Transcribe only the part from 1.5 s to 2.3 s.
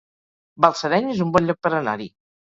lloc per anar-hi